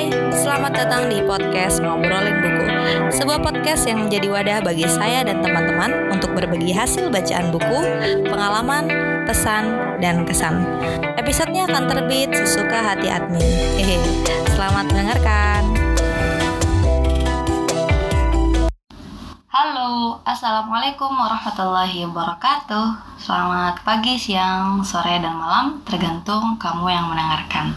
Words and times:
Hai, 0.00 0.08
selamat 0.32 0.72
datang 0.80 1.12
di 1.12 1.20
podcast 1.28 1.84
Ngobrolin 1.84 2.40
Buku. 2.40 2.66
Sebuah 3.12 3.44
podcast 3.44 3.84
yang 3.84 4.08
menjadi 4.08 4.32
wadah 4.32 4.58
bagi 4.64 4.88
saya 4.88 5.20
dan 5.28 5.44
teman-teman 5.44 6.08
Untuk 6.08 6.32
berbagi 6.32 6.72
hasil 6.72 7.12
bacaan 7.12 7.52
buku, 7.52 7.84
pengalaman, 8.24 8.88
pesan, 9.28 9.76
dan 10.00 10.24
kesan. 10.24 10.64
Episodenya 11.20 11.68
akan 11.68 11.84
terbit 11.84 12.32
sesuka 12.32 12.80
hati 12.80 13.12
admin. 13.12 13.44
Hehe, 13.76 14.00
selamat 14.56 14.88
mendengarkan. 14.88 15.62
Halo, 19.52 20.24
Assalamualaikum 20.24 21.12
warahmatullahi 21.12 22.08
wabarakatuh. 22.08 23.20
Selamat 23.20 23.76
pagi, 23.84 24.16
siang, 24.16 24.80
sore, 24.80 25.20
dan 25.20 25.36
malam 25.36 25.84
Tergantung 25.84 26.56
kamu 26.56 26.88
yang 26.88 27.04
mendengarkan 27.12 27.76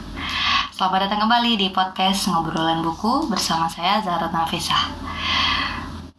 Selamat 0.83 1.07
datang 1.07 1.23
kembali 1.23 1.55
di 1.55 1.67
podcast 1.71 2.27
Ngobrolan 2.27 2.83
Buku 2.83 3.31
bersama 3.31 3.71
saya 3.71 4.03
Zahra 4.03 4.27
Nafisah. 4.27 4.91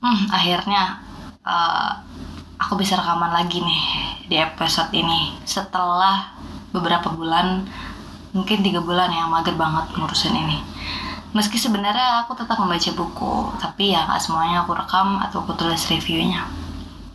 Hmm, 0.00 0.24
akhirnya 0.32 1.04
uh, 1.45 1.92
aku 2.56 2.80
bisa 2.80 2.96
rekaman 2.96 3.28
lagi 3.28 3.60
nih 3.60 3.82
di 4.24 4.40
episode 4.40 4.88
ini 4.96 5.37
setelah 5.45 6.32
beberapa 6.73 7.12
bulan, 7.12 7.68
mungkin 8.32 8.64
tiga 8.64 8.80
bulan 8.80 9.12
ya 9.12 9.28
mager 9.28 9.52
banget 9.52 9.84
ngurusin 10.00 10.32
ini. 10.32 10.56
Meski 11.37 11.60
sebenarnya 11.60 12.24
aku 12.24 12.32
tetap 12.32 12.56
membaca 12.56 12.88
buku, 12.96 13.52
tapi 13.60 13.92
ya 13.92 14.09
nggak 14.09 14.24
semuanya 14.24 14.65
aku 14.65 14.73
rekam 14.73 15.20
atau 15.20 15.45
aku 15.45 15.60
tulis 15.60 15.84
reviewnya. 15.92 16.40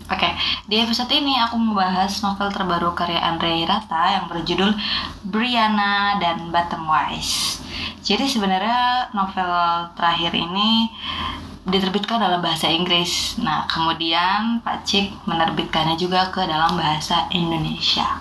Oke, 0.09 0.25
di 0.65 0.81
episode 0.81 1.13
ini 1.13 1.37
aku 1.37 1.53
membahas 1.53 2.09
novel 2.25 2.49
terbaru 2.49 2.97
karya 2.97 3.21
Andre 3.21 3.61
Hirata 3.61 4.17
yang 4.17 4.25
berjudul 4.25 4.73
Brianna 5.21 6.17
dan 6.17 6.49
Bottom 6.49 6.89
Wise. 6.89 7.61
Jadi 8.01 8.25
sebenarnya 8.25 9.13
novel 9.13 9.53
terakhir 9.93 10.33
ini 10.33 10.89
diterbitkan 11.61 12.25
dalam 12.25 12.41
bahasa 12.41 12.65
Inggris. 12.73 13.37
Nah, 13.37 13.69
kemudian 13.69 14.65
Pak 14.65 14.81
Cik 14.81 15.29
menerbitkannya 15.29 15.93
juga 15.93 16.33
ke 16.33 16.41
dalam 16.41 16.73
bahasa 16.73 17.29
Indonesia. 17.29 18.17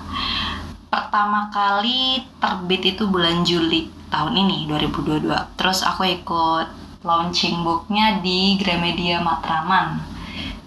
Pertama 0.93 1.49
kali 1.49 2.21
terbit 2.37 2.85
itu 2.85 3.09
bulan 3.09 3.49
Juli 3.49 3.89
tahun 4.13 4.37
ini 4.37 4.69
2022. 4.69 5.25
Terus 5.57 5.81
aku 5.81 6.05
ikut 6.05 6.69
launching 7.01 7.65
booknya 7.65 8.21
di 8.21 8.61
Gramedia 8.61 9.25
Matraman 9.25 10.18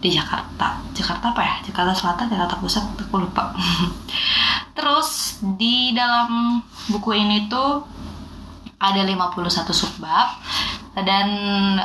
di 0.02 0.10
Jakarta. 0.10 0.82
Jakarta 0.98 1.30
apa 1.30 1.42
ya? 1.46 1.56
Jakarta 1.62 1.94
Selatan 1.94 2.26
Jakarta 2.34 2.58
Pusat 2.58 2.84
aku 3.06 3.22
lupa. 3.22 3.54
Terus 4.78 5.38
di 5.56 5.94
dalam 5.94 6.60
buku 6.90 7.14
ini 7.14 7.46
tuh 7.46 7.86
ada 8.82 9.06
51 9.06 9.46
subbab 9.70 10.28
dan 11.06 11.30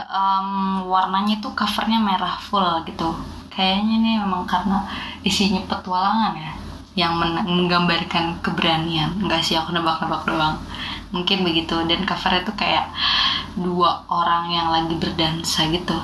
um, 0.09 0.48
warnanya 0.89 1.39
tuh 1.44 1.53
covernya 1.53 2.00
merah 2.00 2.41
full 2.41 2.83
gitu. 2.89 3.12
Kayaknya 3.53 3.94
ini 4.00 4.12
memang 4.20 4.48
karena 4.48 4.89
isinya 5.20 5.61
petualangan 5.69 6.33
ya 6.41 6.53
yang 6.97 7.20
menggambarkan 7.20 8.41
keberanian. 8.41 9.12
Enggak 9.20 9.44
sih 9.44 9.61
aku 9.61 9.77
nebak-nebak 9.77 10.25
doang. 10.25 10.56
Mungkin 11.12 11.44
begitu. 11.44 11.77
Dan 11.84 12.09
covernya 12.09 12.48
tuh 12.48 12.56
kayak 12.56 12.89
dua 13.61 14.09
orang 14.09 14.48
yang 14.48 14.69
lagi 14.72 14.97
berdansa 14.97 15.69
gitu 15.69 15.97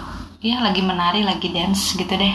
ya 0.43 0.61
lagi 0.61 0.83
menari 0.83 1.23
lagi 1.23 1.49
dance 1.55 1.95
gitu 1.95 2.13
deh 2.13 2.35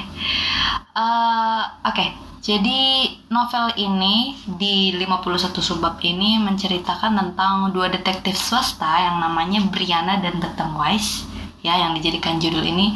uh, 0.96 1.64
oke 1.84 1.94
okay. 1.94 2.10
Jadi 2.48 3.12
novel 3.28 3.76
ini 3.76 4.32
di 4.48 4.96
51 4.96 5.52
subbab 5.52 6.00
ini 6.00 6.40
menceritakan 6.40 7.20
tentang 7.20 7.76
dua 7.76 7.92
detektif 7.92 8.40
swasta 8.40 9.04
yang 9.04 9.20
namanya 9.20 9.68
Brianna 9.68 10.16
dan 10.24 10.40
Bottom 10.40 10.80
Wise 10.80 11.28
ya 11.60 11.76
yang 11.76 11.92
dijadikan 12.00 12.40
judul 12.40 12.64
ini 12.64 12.96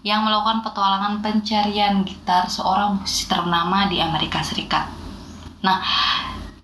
yang 0.00 0.24
melakukan 0.24 0.64
petualangan 0.64 1.20
pencarian 1.20 2.00
gitar 2.00 2.48
seorang 2.48 2.96
musisi 2.96 3.28
ternama 3.28 3.92
di 3.92 4.00
Amerika 4.00 4.40
Serikat. 4.40 4.88
Nah, 5.60 5.84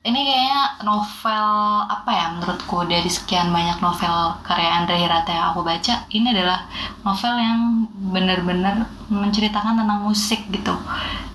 ini 0.04 0.20
kayaknya 0.20 0.84
novel 0.84 1.48
apa 1.88 2.10
ya 2.12 2.26
menurutku 2.36 2.84
dari 2.84 3.08
sekian 3.08 3.48
banyak 3.48 3.80
novel 3.80 4.36
karya 4.44 4.84
Andre 4.84 5.00
Hirata 5.00 5.32
yang 5.32 5.46
aku 5.56 5.64
baca 5.64 6.04
ini 6.12 6.28
adalah 6.28 6.68
novel 7.00 7.34
yang 7.40 7.88
benar-benar 8.12 8.84
menceritakan 9.08 9.80
tentang 9.80 10.04
musik 10.04 10.44
gitu. 10.52 10.76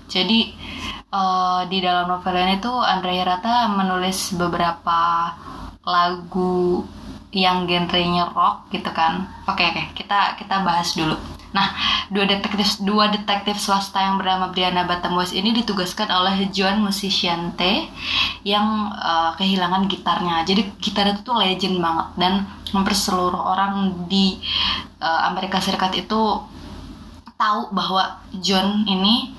Jadi 0.06 0.53
uh, 1.09 1.66
di 1.66 1.81
dalam 1.81 2.13
novel 2.13 2.38
ini 2.38 2.62
tuh 2.62 2.78
Andre 2.78 3.18
Hirata 3.18 3.74
menulis 3.74 4.38
beberapa 4.38 5.34
lagu 5.81 6.85
yang 7.34 7.66
genrenya 7.66 8.29
rock 8.38 8.69
gitu 8.69 8.94
kan. 8.94 9.25
Oke 9.50 9.66
oke 9.66 9.97
kita 9.97 10.38
kita 10.38 10.62
bahas 10.62 10.94
dulu 10.94 11.18
Nah, 11.49 11.73
dua 12.13 12.29
detektif 12.29 12.77
dua 12.85 13.09
detektif 13.09 13.57
swasta 13.57 13.97
yang 13.97 14.21
bernama 14.21 14.53
Brianna 14.53 14.85
Batamus 14.85 15.33
ini 15.33 15.49
ditugaskan 15.49 16.05
oleh 16.09 16.45
John 16.53 16.85
Musiciante 16.85 17.89
yang 18.45 18.93
uh, 18.93 19.33
kehilangan 19.33 19.89
gitarnya. 19.89 20.45
Jadi 20.45 20.69
gitar 20.77 21.09
itu 21.09 21.25
tuh 21.25 21.41
legend 21.41 21.81
banget 21.81 22.07
dan 22.21 22.33
hampir 22.69 22.93
seluruh 22.93 23.41
orang 23.41 24.05
di 24.05 24.37
uh, 25.01 25.29
Amerika 25.33 25.57
Serikat 25.57 25.97
itu 25.97 26.21
tahu 27.39 27.61
bahwa 27.73 28.21
John 28.43 28.85
ini 28.85 29.33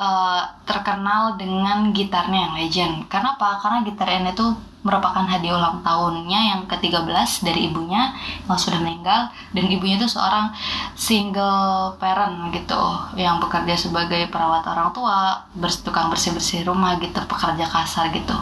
uh, 0.00 0.42
terkenal 0.64 1.36
dengan 1.36 1.92
gitarnya 1.92 2.48
yang 2.48 2.54
legend. 2.56 2.94
Karena 3.12 3.36
apa? 3.36 3.60
Karena 3.60 3.84
gitar 3.84 4.08
ini 4.08 4.32
tuh 4.32 4.69
merupakan 4.80 5.24
hadiah 5.28 5.60
ulang 5.60 5.84
tahunnya 5.84 6.40
yang 6.56 6.60
ke-13 6.64 7.44
dari 7.44 7.68
ibunya 7.68 8.16
yang 8.48 8.56
sudah 8.56 8.80
meninggal 8.80 9.28
dan 9.52 9.64
ibunya 9.68 10.00
itu 10.00 10.08
seorang 10.08 10.48
single 10.96 11.96
parent 12.00 12.48
gitu 12.52 12.80
yang 13.20 13.36
bekerja 13.36 13.76
sebagai 13.76 14.32
perawat 14.32 14.64
orang 14.64 14.88
tua, 14.96 15.44
tukang 15.84 16.08
bersih-bersih 16.08 16.64
rumah 16.64 16.96
gitu, 16.96 17.20
pekerja 17.28 17.68
kasar 17.68 18.08
gitu. 18.12 18.36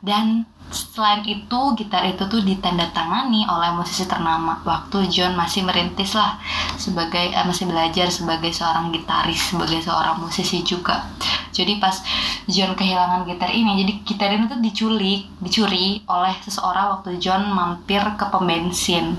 Dan 0.00 0.48
selain 0.68 1.24
itu 1.24 1.60
gitar 1.76 2.04
itu 2.04 2.24
tuh 2.28 2.44
ditandatangani 2.44 3.48
oleh 3.48 3.70
musisi 3.72 4.04
ternama. 4.04 4.60
Waktu 4.64 5.08
John 5.08 5.34
masih 5.34 5.64
merintis 5.64 6.12
lah 6.12 6.36
sebagai 6.76 7.32
eh, 7.32 7.44
masih 7.44 7.68
belajar 7.68 8.08
sebagai 8.12 8.52
seorang 8.52 8.92
gitaris 8.92 9.52
sebagai 9.52 9.80
seorang 9.80 10.20
musisi 10.20 10.60
juga. 10.62 11.08
Jadi 11.52 11.80
pas 11.82 11.98
John 12.46 12.78
kehilangan 12.78 13.26
gitar 13.26 13.50
ini 13.50 13.82
jadi 13.82 13.92
gitar 14.06 14.30
ini 14.30 14.46
tuh 14.46 14.60
diculik 14.62 15.26
dicuri 15.42 16.04
oleh 16.06 16.34
seseorang 16.44 16.98
waktu 16.98 17.18
John 17.18 17.50
mampir 17.50 18.00
ke 18.14 18.24
pembensin 18.30 19.18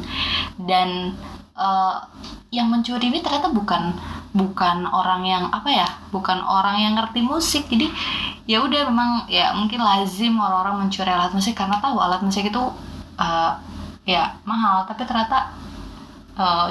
dan 0.56 1.18
uh, 1.60 2.00
yang 2.50 2.72
mencuri 2.72 3.14
ini 3.14 3.22
ternyata 3.22 3.54
bukan 3.54 3.94
bukan 4.29 4.85
orang 4.85 5.25
yang 5.25 5.44
apa 5.50 5.69
ya 5.73 5.90
bukan 6.13 6.38
orang 6.41 6.78
yang 6.81 6.94
ngerti 6.97 7.22
musik. 7.25 7.66
Jadi 7.69 7.90
ya 8.45 8.62
udah 8.62 8.90
memang 8.90 9.09
ya 9.29 9.53
mungkin 9.53 9.81
lazim 9.81 10.38
orang-orang 10.38 10.85
mencuri 10.85 11.09
alat 11.09 11.34
musik 11.34 11.57
karena 11.57 11.81
tahu 11.81 11.97
alat 11.97 12.22
musik 12.22 12.45
itu 12.45 12.63
uh, 13.18 13.51
ya 14.06 14.38
mahal. 14.45 14.85
Tapi 14.85 15.06
ternyata 15.06 15.53
uh, 16.38 16.69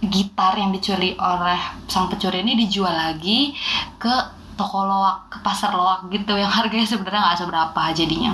gitar 0.00 0.56
yang 0.56 0.72
dicuri 0.72 1.12
oleh 1.20 1.60
sang 1.90 2.08
pencuri 2.08 2.40
ini 2.40 2.56
dijual 2.56 2.94
lagi 2.94 3.52
ke 4.00 4.14
toko 4.56 4.88
loak 4.88 5.28
ke 5.28 5.38
pasar 5.44 5.76
loak 5.76 6.08
gitu 6.08 6.36
yang 6.36 6.48
harganya 6.48 6.88
sebenarnya 6.88 7.20
nggak 7.20 7.38
seberapa 7.44 7.82
jadinya 7.92 8.32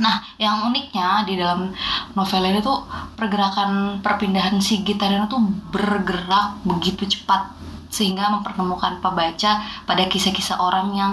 Nah, 0.00 0.24
yang 0.40 0.64
uniknya 0.72 1.28
di 1.28 1.36
dalam 1.36 1.70
novel 2.16 2.42
ini 2.48 2.64
tuh 2.64 2.88
pergerakan 3.14 4.00
perpindahan 4.00 4.56
si 4.58 4.80
gitar 4.80 5.12
itu 5.12 5.28
tuh 5.28 5.42
bergerak 5.68 6.64
begitu 6.64 7.04
cepat 7.04 7.60
sehingga 7.90 8.30
mempertemukan 8.30 9.02
pembaca 9.02 9.60
pada 9.82 10.06
kisah-kisah 10.06 10.62
orang 10.62 10.94
yang 10.94 11.12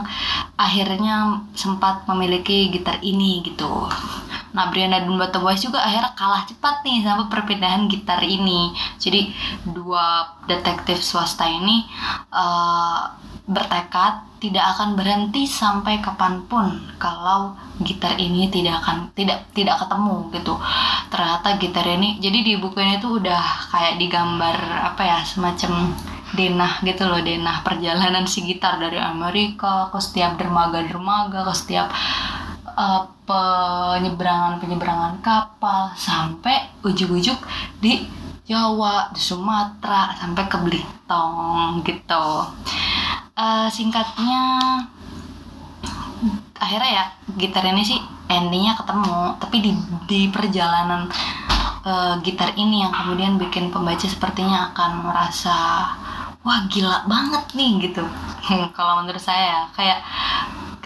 akhirnya 0.56 1.42
sempat 1.58 2.06
memiliki 2.06 2.70
gitar 2.70 3.02
ini 3.02 3.42
gitu. 3.44 3.90
Nah, 4.54 4.72
Brianna 4.72 5.04
dan 5.04 5.14
Bata 5.18 5.42
Boys 5.42 5.60
juga 5.60 5.84
akhirnya 5.84 6.14
kalah 6.16 6.46
cepat 6.48 6.86
nih 6.86 7.04
sama 7.04 7.28
perpindahan 7.28 7.90
gitar 7.90 8.22
ini. 8.24 8.72
Jadi 9.02 9.34
dua 9.68 10.38
detektif 10.48 11.02
swasta 11.04 11.50
ini 11.50 11.84
uh, 12.32 13.10
bertekad 13.48 14.28
tidak 14.38 14.76
akan 14.78 14.94
berhenti 14.94 15.50
sampai 15.50 15.98
kapan 15.98 16.46
pun 16.46 16.68
kalau 17.02 17.58
gitar 17.82 18.14
ini 18.20 18.52
tidak 18.54 18.84
akan 18.86 19.10
tidak 19.18 19.50
tidak 19.56 19.80
ketemu 19.82 20.30
gitu. 20.36 20.54
Ternyata 21.10 21.58
gitar 21.58 21.86
ini 21.88 22.22
jadi 22.22 22.40
di 22.44 22.54
buku 22.60 22.78
ini 22.78 23.02
tuh 23.02 23.18
udah 23.18 23.72
kayak 23.74 23.98
digambar 23.98 24.58
apa 24.94 25.02
ya 25.02 25.20
semacam 25.26 25.96
denah 26.36 26.84
gitu 26.84 27.08
loh 27.08 27.24
denah 27.24 27.64
perjalanan 27.64 28.28
si 28.28 28.44
gitar 28.44 28.76
dari 28.78 29.00
Amerika 29.00 29.88
ke 29.88 29.98
setiap 30.04 30.36
dermaga-dermaga 30.36 31.48
ke 31.48 31.54
setiap 31.56 31.88
uh, 32.76 33.08
penyeberangan 33.24 34.60
penyeberangan 34.60 35.24
kapal 35.24 35.96
sampai 35.96 36.68
ujuk-ujuk 36.84 37.40
di 37.80 38.04
Jawa 38.48 39.12
di 39.12 39.20
Sumatera 39.20 40.16
sampai 40.16 40.44
ke 40.48 40.58
Belitung 40.60 41.84
gitu 41.84 42.28
uh, 43.38 43.70
singkatnya 43.70 44.42
akhirnya 46.58 46.90
ya 46.90 47.06
gitar 47.38 47.64
ini 47.70 47.86
sih 47.86 48.02
endingnya 48.28 48.74
ketemu 48.74 49.38
tapi 49.38 49.62
di 49.62 49.72
di 50.10 50.22
perjalanan 50.34 51.06
uh, 51.86 52.18
gitar 52.26 52.52
ini 52.58 52.84
yang 52.84 52.92
kemudian 52.92 53.38
bikin 53.38 53.70
pembaca 53.70 54.04
sepertinya 54.04 54.74
akan 54.74 54.92
merasa 55.06 55.58
wah 56.42 56.64
gila 56.72 57.04
banget 57.06 57.44
nih 57.54 57.92
gitu. 57.92 58.04
Kalau 58.78 59.04
menurut 59.04 59.20
saya 59.20 59.68
kayak 59.76 60.00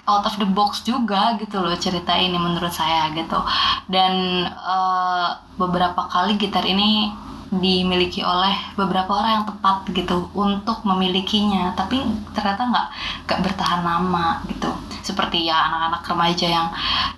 out 0.09 0.25
of 0.25 0.35
the 0.41 0.49
box 0.49 0.81
juga 0.81 1.37
gitu 1.37 1.61
loh 1.61 1.77
cerita 1.77 2.17
ini 2.17 2.35
menurut 2.35 2.73
saya 2.73 3.13
gitu. 3.13 3.37
Dan 3.85 4.45
uh, 4.49 5.37
beberapa 5.55 6.09
kali 6.09 6.35
gitar 6.41 6.65
ini 6.65 7.13
dimiliki 7.51 8.23
oleh 8.23 8.55
beberapa 8.79 9.11
orang 9.11 9.43
yang 9.43 9.45
tepat 9.51 9.83
gitu 9.91 10.31
untuk 10.31 10.87
memilikinya. 10.87 11.75
Tapi 11.75 11.99
ternyata 12.31 12.63
nggak 12.71 12.87
nggak 13.27 13.39
bertahan 13.43 13.81
lama 13.83 14.39
gitu. 14.47 14.71
Seperti 15.03 15.51
ya 15.51 15.67
anak-anak 15.67 16.07
remaja 16.07 16.47
yang 16.47 16.67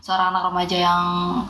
seorang 0.02 0.34
anak 0.34 0.50
remaja 0.50 0.78
yang 0.82 1.04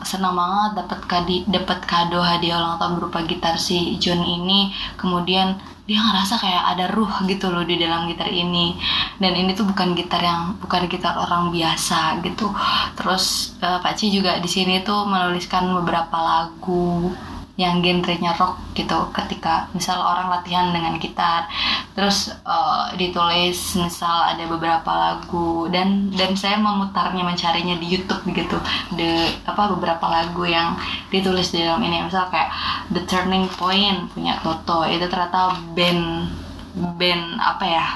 senang 0.04 0.36
banget 0.36 0.84
dapat 0.84 1.00
kadi 1.08 1.36
dapat 1.48 1.78
kado 1.88 2.20
hadiah 2.20 2.60
ulang 2.60 2.76
tahun 2.76 2.94
berupa 3.00 3.24
gitar 3.24 3.56
si 3.56 3.96
John 3.96 4.20
ini. 4.20 4.68
Kemudian 5.00 5.56
dia 5.84 6.00
ngerasa 6.00 6.40
kayak 6.40 6.64
ada 6.76 6.84
ruh 6.96 7.12
gitu 7.28 7.52
loh 7.52 7.64
di 7.64 7.80
dalam 7.80 8.04
gitar 8.08 8.28
ini. 8.28 8.76
Dan 9.16 9.32
ini 9.32 9.56
tuh 9.56 9.64
bukan 9.64 9.96
gitar 9.96 10.20
yang 10.20 10.60
bukan 10.60 10.84
gitar 10.92 11.16
orang 11.16 11.48
biasa 11.48 12.20
gitu. 12.20 12.52
Terus 13.00 13.56
uh, 13.64 13.80
Pak 13.80 13.96
Ci 13.96 14.12
juga 14.12 14.36
di 14.44 14.48
sini 14.50 14.84
tuh 14.84 15.08
menuliskan 15.08 15.72
beberapa 15.72 16.20
lagu 16.20 17.12
yang 17.54 17.78
genrenya 17.82 18.34
rock 18.34 18.58
gitu. 18.74 19.10
Ketika 19.14 19.70
misal 19.70 20.02
orang 20.02 20.30
latihan 20.30 20.74
dengan 20.74 20.98
gitar 20.98 21.46
terus 21.94 22.34
uh, 22.42 22.90
ditulis 22.98 23.78
misal 23.78 24.34
ada 24.34 24.42
beberapa 24.50 24.90
lagu 24.90 25.70
dan 25.70 26.10
dan 26.10 26.34
saya 26.34 26.58
memutarnya 26.58 27.22
mencarinya 27.22 27.78
di 27.78 27.86
YouTube 27.94 28.26
gitu. 28.34 28.58
De 28.98 29.30
apa 29.46 29.70
beberapa 29.70 30.06
lagu 30.10 30.42
yang 30.46 30.74
ditulis 31.14 31.54
di 31.54 31.62
dalam 31.62 31.82
ini. 31.86 32.02
Misal 32.02 32.26
kayak 32.32 32.50
The 32.90 33.02
Turning 33.06 33.46
Point 33.54 34.10
punya 34.10 34.42
Toto 34.42 34.82
itu 34.86 35.06
ternyata 35.06 35.54
band 35.74 36.30
band 36.74 37.38
apa 37.38 37.64
ya 37.64 37.86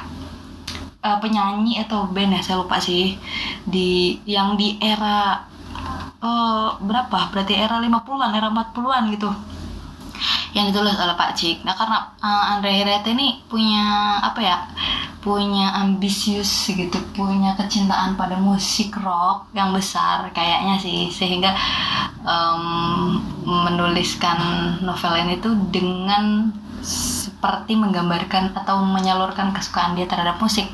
uh, 1.03 1.19
penyanyi 1.19 1.83
atau 1.83 2.07
band 2.11 2.39
ya 2.39 2.41
saya 2.43 2.63
lupa 2.63 2.79
sih 2.79 3.19
di 3.67 4.19
yang 4.27 4.55
di 4.55 4.79
era 4.79 5.48
uh, 6.23 6.79
berapa? 6.83 7.31
Berarti 7.31 7.55
era 7.55 7.79
50-an 7.79 8.31
era 8.35 8.49
40-an 8.51 9.03
gitu. 9.15 9.31
Yang 10.57 10.75
ditulis 10.75 10.97
oleh 10.99 11.15
Pak 11.15 11.33
Cik. 11.39 11.63
Nah 11.63 11.75
karena 11.77 11.99
uh, 12.19 12.45
Andre 12.57 12.73
Hirete 12.75 13.15
ini 13.15 13.43
punya 13.47 14.19
apa 14.23 14.41
ya 14.43 14.59
punya 15.19 15.75
ambisius 15.83 16.71
gitu 16.71 16.95
punya 17.11 17.53
kecintaan 17.59 18.15
pada 18.15 18.39
musik 18.39 18.95
rock 19.03 19.51
yang 19.53 19.71
besar 19.71 20.31
kayaknya 20.35 20.81
sih. 20.81 21.11
Sehingga 21.13 21.55
um, 22.27 23.19
menuliskan 23.47 24.39
novel 24.83 25.15
ini 25.23 25.39
tuh 25.39 25.55
dengan 25.71 26.51
seperti 27.39 27.79
menggambarkan 27.79 28.55
atau 28.55 28.83
menyalurkan 28.83 29.55
kesukaan 29.55 29.95
dia 29.95 30.11
terhadap 30.11 30.43
musik 30.43 30.67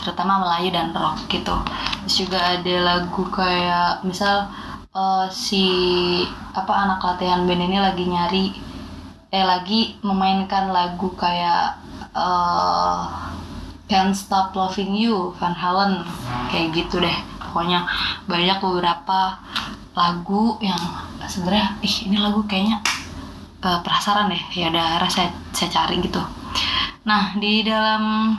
terutama 0.00 0.42
Melayu 0.42 0.74
dan 0.74 0.90
rock 0.90 1.30
gitu. 1.30 1.54
Terus 2.06 2.14
juga 2.26 2.38
ada 2.58 2.74
lagu 2.82 3.22
kayak 3.30 4.02
misal 4.02 4.50
uh, 4.94 5.26
si 5.28 5.64
apa 6.54 6.72
anak 6.72 7.00
latihan 7.04 7.44
band 7.44 7.62
ini 7.64 7.78
lagi 7.80 8.04
nyari 8.08 8.44
eh 9.28 9.44
lagi 9.44 10.00
memainkan 10.00 10.72
lagu 10.72 11.12
kayak 11.12 11.76
uh, 12.16 13.28
Can't 13.88 14.12
Stop 14.12 14.52
Loving 14.52 14.96
You 14.96 15.32
Van 15.36 15.56
Halen 15.56 16.04
kayak 16.52 16.76
gitu 16.76 17.00
deh. 17.00 17.16
Pokoknya 17.40 17.88
banyak 18.28 18.60
beberapa 18.60 19.40
lagu 19.96 20.60
yang 20.60 20.80
sebenarnya 21.24 21.80
ih 21.80 22.08
ini 22.08 22.16
lagu 22.20 22.44
kayaknya 22.44 22.80
uh, 23.64 23.80
penasaran 23.80 24.32
deh. 24.32 24.42
Ya 24.52 24.68
udah 24.72 25.04
saya 25.08 25.32
saya 25.52 25.68
cari 25.72 26.00
gitu. 26.04 26.20
Nah 27.04 27.36
di 27.40 27.64
dalam 27.64 28.32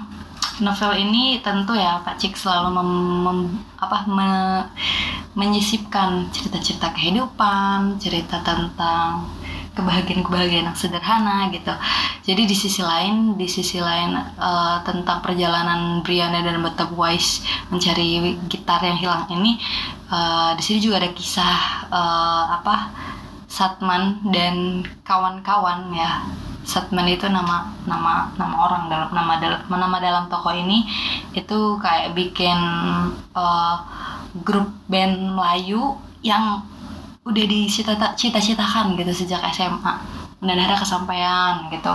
novel 0.62 0.92
ini 1.02 1.40
tentu 1.42 1.74
ya 1.74 2.02
Pak 2.04 2.20
Cik 2.20 2.36
selalu 2.36 2.70
mem, 2.76 2.90
mem, 3.26 3.40
apa 3.80 4.06
me, 4.06 4.30
menyisipkan 5.38 6.34
cerita-cerita 6.34 6.90
kehidupan 6.94 8.02
cerita 8.02 8.42
tentang 8.42 9.30
kebahagiaan-kebahagiaan 9.78 10.74
yang 10.74 10.78
sederhana 10.78 11.48
gitu. 11.54 11.72
Jadi 12.28 12.42
di 12.46 12.56
sisi 12.58 12.84
lain, 12.84 13.40
di 13.40 13.48
sisi 13.48 13.80
lain 13.80 14.18
uh, 14.38 14.84
tentang 14.84 15.24
perjalanan 15.24 16.04
Brianna 16.04 16.44
dan 16.44 16.60
Batak 16.60 16.92
Wise 16.94 17.46
mencari 17.72 18.36
gitar 18.52 18.84
yang 18.84 19.00
hilang 19.00 19.26
ini, 19.32 19.56
uh, 20.12 20.52
di 20.58 20.64
sini 20.66 20.84
juga 20.84 21.00
ada 21.06 21.10
kisah 21.16 21.88
uh, 21.90 22.44
apa 22.60 22.76
Satman 23.50 24.22
dan 24.30 24.86
kawan-kawan 25.02 25.90
ya. 25.96 26.28
Satman 26.70 27.10
itu 27.10 27.26
nama 27.26 27.74
nama 27.90 28.30
nama 28.38 28.56
orang 28.62 28.94
dalam 28.94 29.10
nama 29.10 29.42
dalam 29.42 29.62
nama 29.66 29.98
dalam 29.98 30.24
toko 30.30 30.54
ini 30.54 30.86
itu 31.34 31.82
kayak 31.82 32.14
bikin 32.14 32.60
uh, 33.34 33.78
grup 34.46 34.70
band 34.90 35.36
Melayu 35.36 35.98
yang 36.22 36.64
udah 37.26 37.46
dicita-citakan 37.46 38.98
gitu 38.98 39.12
sejak 39.14 39.42
SMA 39.54 39.94
dan 40.40 40.56
akhirnya 40.56 40.80
kesampaian 40.80 41.54
gitu 41.68 41.94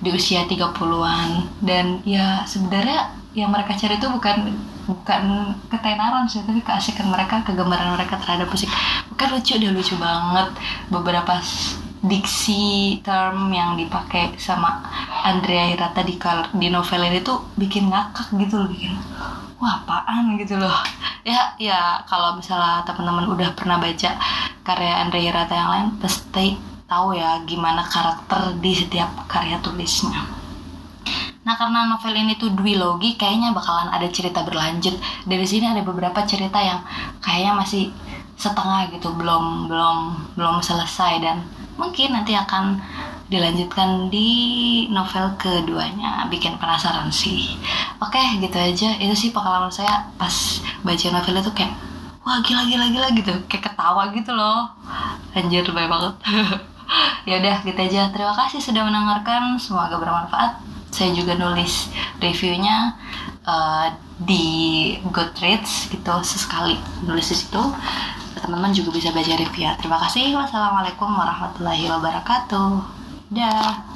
di 0.00 0.08
usia 0.14 0.46
30-an 0.46 1.50
dan 1.60 1.98
ya 2.06 2.46
sebenarnya 2.46 3.10
yang 3.34 3.50
mereka 3.50 3.74
cari 3.74 3.98
itu 3.98 4.06
bukan 4.10 4.54
bukan 4.90 5.54
ketenaran 5.70 6.26
sih 6.26 6.42
tapi 6.42 6.62
keasikan 6.62 7.10
mereka 7.10 7.42
kegemaran 7.46 7.94
mereka 7.94 8.18
terhadap 8.18 8.50
musik. 8.50 8.70
Bukan 9.14 9.28
lucu 9.38 9.54
dia 9.58 9.70
lucu 9.70 9.94
banget. 9.98 10.50
Beberapa 10.90 11.38
diksi 12.00 12.96
term 13.04 13.52
yang 13.52 13.76
dipakai 13.76 14.32
sama 14.40 14.80
Andrea 15.20 15.68
Hirata 15.68 16.00
di 16.00 16.16
di 16.56 16.68
novel 16.72 17.02
ini 17.04 17.20
tuh 17.20 17.44
bikin 17.60 17.92
ngakak 17.92 18.32
gitu 18.40 18.56
loh 18.56 18.68
bikin 18.72 18.96
wah 19.60 19.84
apaan? 19.84 20.40
gitu 20.40 20.56
loh. 20.56 20.72
Ya 21.20 21.52
ya 21.60 22.00
kalau 22.08 22.40
misalnya 22.40 22.80
teman-teman 22.88 23.28
udah 23.28 23.52
pernah 23.52 23.76
baca 23.76 24.16
karya 24.64 25.04
Andre 25.04 25.20
Hirata 25.20 25.52
yang 25.52 25.70
lain 25.70 25.88
pasti 26.00 26.56
tahu 26.88 27.12
ya 27.14 27.44
gimana 27.44 27.84
karakter 27.84 28.56
di 28.58 28.72
setiap 28.72 29.28
karya 29.28 29.60
tulisnya. 29.60 30.24
Nah 31.44 31.54
karena 31.60 31.92
novel 31.92 32.16
ini 32.16 32.40
tuh 32.40 32.56
duologi 32.56 33.20
kayaknya 33.20 33.52
bakalan 33.52 33.92
ada 33.92 34.08
cerita 34.08 34.40
berlanjut. 34.40 34.96
Dari 35.28 35.44
sini 35.44 35.68
ada 35.68 35.84
beberapa 35.84 36.24
cerita 36.24 36.56
yang 36.56 36.80
kayaknya 37.20 37.52
masih 37.60 37.92
setengah 38.40 38.88
gitu 38.96 39.12
belum 39.12 39.68
belum 39.68 39.96
belum 40.40 40.56
selesai 40.64 41.20
dan 41.20 41.44
mungkin 41.80 42.12
nanti 42.12 42.36
akan 42.36 42.76
dilanjutkan 43.32 44.12
di 44.12 44.28
novel 44.92 45.32
keduanya. 45.40 46.28
Bikin 46.28 46.60
penasaran 46.60 47.08
sih. 47.08 47.56
Oke 47.96 48.20
gitu 48.36 48.58
aja. 48.60 49.00
Itu 49.00 49.14
sih 49.16 49.30
pengalaman 49.32 49.72
saya 49.72 50.12
pas 50.20 50.60
baca 50.84 51.06
novel 51.08 51.40
itu 51.40 51.52
kayak 51.56 51.72
wah 52.20 52.44
gila 52.44 52.68
gila 52.68 52.86
gila 52.92 53.08
gitu. 53.16 53.32
Kayak 53.48 53.72
ketawa 53.72 54.12
gitu 54.12 54.36
loh. 54.36 54.68
Anjir 55.32 55.64
baik 55.72 55.88
banget. 55.88 56.14
Ya 57.22 57.38
udah 57.38 57.62
gitu 57.62 57.78
aja. 57.78 58.10
Terima 58.10 58.34
kasih 58.34 58.58
sudah 58.58 58.82
mendengarkan. 58.82 59.54
Semoga 59.62 59.94
bermanfaat. 59.94 60.58
Saya 60.90 61.14
juga 61.14 61.38
nulis 61.38 61.86
reviewnya 62.18 62.98
uh, 63.46 63.86
di 64.18 64.98
Goodreads 65.08 65.88
gitu 65.88 66.14
sesekali 66.26 66.76
nulis 67.06 67.30
di 67.30 67.36
situ 67.38 67.62
teman-teman 68.38 68.70
juga 68.70 68.94
bisa 68.94 69.10
baca 69.10 69.34
review 69.34 69.66
ya 69.66 69.74
terima 69.80 69.98
kasih. 70.06 70.36
Wassalamualaikum 70.38 71.10
warahmatullahi 71.10 71.90
wabarakatuh. 71.90 72.70
Dah. 73.34 73.89